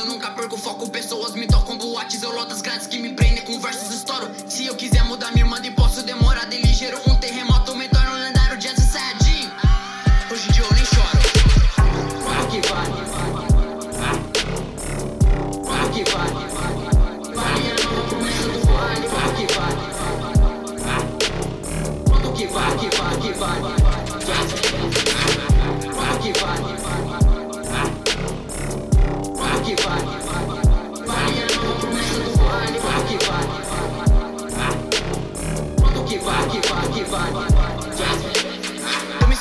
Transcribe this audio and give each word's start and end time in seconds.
eu 0.00 0.06
nunca 0.06 0.30
perco 0.30 0.56
foco. 0.56 0.88
Pessoas 0.88 1.34
me 1.34 1.46
tocam, 1.46 1.76
boates, 1.76 2.22
eu 2.22 2.32
lotas 2.32 2.62
grandes 2.62 2.86
que 2.86 2.98
me 2.98 3.10
prendem 3.10 3.44
com 3.44 3.60
versos 3.60 3.94
estouro. 3.94 4.30
Se 4.48 4.66
eu 4.66 4.74
quiser 4.74 5.04
mudar, 5.04 5.32
me 5.32 5.44
manda 5.44 5.66
e 5.66 5.70
posso 5.70 6.02
demorar 6.02 6.46
de 6.46 6.56
ligeiro. 6.58 6.98
Um 7.06 7.14
terremoto 7.16 7.76
me 7.76 7.88
torna 7.88 8.10
um 8.10 8.14
lendário 8.14 8.56
jazz 8.56 8.78
sadinho. 8.78 9.50
Hoje 10.30 10.50
de 10.52 10.62
hoje 10.62 10.70
eu 10.70 10.74
nem 10.74 10.84
choro. 10.84 11.18
Aqui 12.42 12.60
vai, 12.68 12.86
aqui 15.84 16.04
vale? 16.10 16.39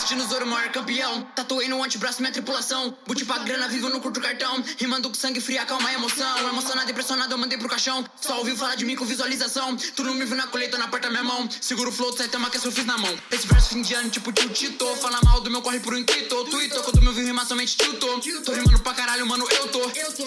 Dinosauro 0.10 0.48
maior 0.48 0.72
campeão. 0.72 1.22
Tatuei 1.36 1.68
no 1.68 1.84
antebraço 1.84 2.20
minha 2.20 2.34
tripulação. 2.34 2.98
Boot 3.06 3.24
pra 3.26 3.38
grana, 3.38 3.68
vivo 3.68 3.90
no 3.90 4.02
curto 4.02 4.20
cartão. 4.20 4.64
Rimando 4.80 5.08
com 5.08 5.14
sangue 5.14 5.40
frio, 5.40 5.62
acalma 5.62 5.88
a 5.88 5.94
emoção. 5.94 6.50
Emocionado, 6.50 6.90
impressionado, 6.90 7.32
eu 7.32 7.38
mandei 7.38 7.60
pro 7.60 7.70
caixão. 7.70 8.04
Só 8.20 8.40
ouviu 8.40 8.58
falar 8.58 8.74
de 8.74 8.86
mim 8.86 8.96
com 8.96 9.06
visualização. 9.06 9.78
Tu 9.78 10.04
não 10.04 10.16
me 10.16 10.26
viu 10.26 10.36
na 10.36 10.48
colheita, 10.48 10.80
na 10.80 10.88
porta 10.88 11.12
minha 11.12 11.24
mão. 11.24 11.48
Seguro 11.62 11.90
o 11.90 11.94
flow, 11.94 12.12
sai 12.18 12.28
tema 12.28 12.50
que 12.50 12.58
eu 12.58 12.72
fiz 12.72 12.86
na 12.88 12.98
mão. 12.98 13.16
Esse 13.30 13.46
verso 13.46 13.70
fim 13.70 13.84
de 13.84 13.94
ano, 13.94 14.10
tipo 14.10 14.32
tio 14.32 14.50
Tito. 14.50 14.84
Fala 14.96 15.20
mal 15.24 15.42
do 15.42 15.52
meu 15.52 15.62
corre 15.62 15.80
por 15.80 15.94
um 15.94 15.98
intuito. 15.98 16.44
Twitter, 16.46 16.82
quando 16.82 17.02
me 17.02 17.10
ouviu 17.10 17.28
rimar 17.28 17.46
somente 17.46 17.78
tilto. 17.78 18.08
Tô 18.44 18.52
rimando 18.52 18.80
pra 18.80 18.96
caralho, 18.96 19.28
mano, 19.28 19.48
eu 19.48 19.68
tô. 19.68 19.80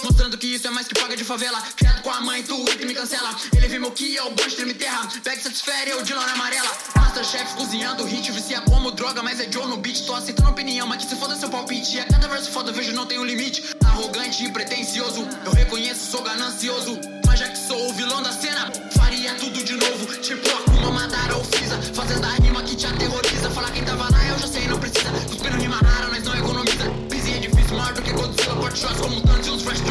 Mostrando 0.04 0.38
que 0.62 0.68
isso 0.68 0.68
é 0.68 0.70
mais 0.70 0.86
que 0.86 0.94
paga 0.94 1.16
de 1.16 1.24
favela. 1.24 1.60
Criado 1.76 2.02
com 2.02 2.10
a 2.10 2.20
mãe, 2.20 2.42
tu 2.42 2.54
e 2.80 2.86
me 2.86 2.94
cancela. 2.94 3.34
Ele 3.56 3.66
viu 3.66 3.80
meu 3.80 3.90
que 3.90 4.16
é 4.16 4.22
o 4.22 4.30
bom 4.30 4.44
treme 4.54 4.74
terra. 4.74 5.08
Pega 5.24 5.40
satisfere, 5.40 5.90
eu 5.90 6.02
de 6.04 6.14
lona 6.14 6.32
amarela. 6.32 6.70
Masterchef 6.96 7.54
cozinhando, 7.56 8.04
hit, 8.04 8.30
vicia 8.30 8.60
como 8.60 8.92
droga, 8.92 9.22
mas 9.22 9.40
é 9.40 9.50
Joe 9.50 9.66
no 9.66 9.78
beat. 9.78 10.06
Tô 10.06 10.14
aceitando 10.14 10.50
opinião, 10.50 10.86
mas 10.86 11.02
que 11.02 11.10
se 11.10 11.16
foda 11.16 11.34
seu 11.34 11.48
palpite. 11.48 11.98
A 11.98 12.04
cada 12.04 12.28
verso 12.28 12.50
foda, 12.50 12.70
vejo 12.70 12.92
não 12.92 13.06
tem 13.06 13.18
um 13.18 13.24
limite. 13.24 13.74
Arrogante 13.84 14.44
e 14.44 14.52
pretencioso, 14.52 15.26
eu 15.44 15.52
reconheço, 15.52 16.10
sou 16.10 16.22
ganancioso. 16.22 17.00
Mas 17.26 17.40
já 17.40 17.48
que 17.48 17.58
sou 17.58 17.90
o 17.90 17.92
vilão 17.94 18.22
da 18.22 18.32
cena, 18.32 18.70
faria 18.96 19.34
tudo 19.34 19.64
de 19.64 19.72
novo. 19.72 20.06
Tipo 20.18 20.48
Akuma, 20.48 20.92
Madara 20.92 21.36
ou 21.36 21.44
Freeza. 21.44 21.80
Fazendo 21.92 22.24
a 22.24 22.34
rima 22.34 22.62
que 22.62 22.76
te 22.76 22.86
aterroriza. 22.86 23.50
Falar 23.50 23.70
quem 23.72 23.84
tava 23.84 24.08
lá, 24.10 24.24
eu 24.28 24.38
já 24.38 24.46
sei, 24.46 24.68
não 24.68 24.78
precisa. 24.78 25.10
Cuspindo 25.26 25.56
rima 25.56 25.76
rara, 25.78 26.06
nós 26.08 26.22
não 26.22 26.36
economiza. 26.36 26.84
Pisinha 27.10 27.40
difícil, 27.40 27.76
maior 27.76 27.94
do 27.94 28.02
que 28.02 28.12
Godzilla. 28.12 28.54
Porte 28.54 28.86
como 29.00 29.20
tantos 29.22 29.46
e 29.48 29.50
uns 29.50 29.62
fresh. 29.62 29.82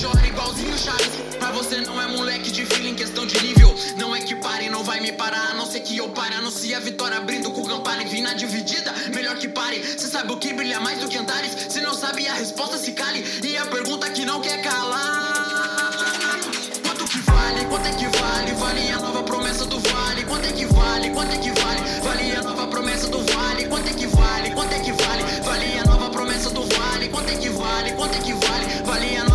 Chora 0.00 0.26
igualzinho 0.26 0.78
Charles. 0.78 1.10
Mas 1.38 1.54
você 1.54 1.82
não 1.82 2.00
é 2.00 2.06
moleque 2.06 2.50
de 2.50 2.64
fila 2.64 2.88
em 2.88 2.94
questão 2.94 3.26
de 3.26 3.38
nível. 3.42 3.74
Não 3.98 4.16
é 4.16 4.20
que 4.20 4.34
pare, 4.34 4.70
não 4.70 4.82
vai 4.82 4.98
me 4.98 5.12
parar. 5.12 5.50
A 5.50 5.54
não 5.54 5.66
ser 5.66 5.80
que 5.80 5.94
eu 5.98 6.08
pare. 6.08 6.34
Anuncia 6.36 6.78
a 6.78 6.80
vitória 6.80 7.18
abrindo 7.18 7.50
com 7.50 7.62
campana 7.66 8.02
e 8.02 8.06
vim 8.06 8.22
na 8.22 8.32
dividida. 8.32 8.94
Melhor 9.14 9.36
que 9.36 9.46
pare. 9.48 9.82
Cê 9.82 10.06
sabe 10.06 10.32
o 10.32 10.38
que 10.38 10.54
brilha 10.54 10.80
mais 10.80 11.00
do 11.00 11.08
que 11.08 11.18
andares? 11.18 11.54
Se 11.68 11.82
não 11.82 11.92
sabe 11.92 12.26
a 12.26 12.32
resposta, 12.32 12.78
se 12.78 12.92
cale. 12.92 13.22
E 13.44 13.58
a 13.58 13.66
pergunta 13.66 14.08
que 14.08 14.24
não 14.24 14.40
quer 14.40 14.62
calar. 14.62 16.38
Quanto 16.82 17.04
que 17.04 17.18
vale? 17.18 17.64
Quanto 17.66 17.86
é 17.86 17.92
que 17.92 18.06
vale? 18.06 18.52
Vale 18.52 18.92
a 18.92 19.00
nova 19.00 19.22
promessa 19.22 19.66
do 19.66 19.78
vale. 19.80 20.24
Quanto 20.24 20.46
é 20.46 20.52
que 20.52 20.64
vale? 20.64 21.10
Quanto 21.10 21.32
é 21.32 21.36
que 21.36 21.50
vale? 21.60 21.80
Vale 22.02 22.36
a 22.36 22.42
nova 22.42 22.66
promessa 22.68 23.06
do 23.06 23.18
vale. 23.34 23.66
Quanto 23.66 23.86
é 23.86 23.92
que 23.92 24.06
vale? 24.06 24.50
Quanto 24.52 24.72
é 24.72 24.78
que 24.78 24.92
vale? 24.92 25.24
Vale 25.44 25.78
a 25.78 25.84
nova 25.84 26.08
promessa 26.08 26.48
do 26.48 26.62
vale. 26.64 27.08
Quanto 27.10 27.30
é 27.30 27.36
que 27.36 27.50
vale? 27.50 27.92
Quanto 27.92 28.14
é 28.14 28.20
que 28.20 28.32
vale? 28.32 28.82
Vale 28.84 29.16
a 29.16 29.24
nova 29.24 29.29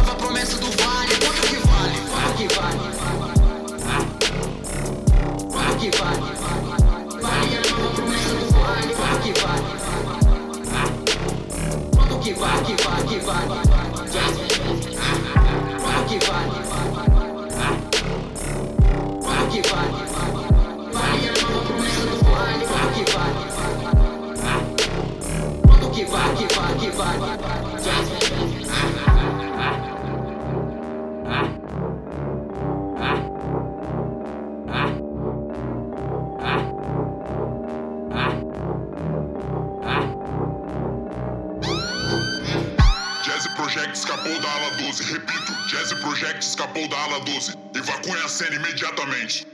Quanto 5.75 5.91
que 5.91 6.34
Escapou 43.95 44.37
da 44.41 44.51
ala 44.51 44.71
12. 44.71 45.03
Repito, 45.13 45.53
Jazz 45.69 45.93
Project 45.93 46.45
escapou 46.45 46.85
da 46.89 46.97
ala 47.03 47.21
12. 47.21 47.53
Evacue 47.75 48.21
a 48.25 48.27
cena 48.27 48.55
imediatamente. 48.57 49.47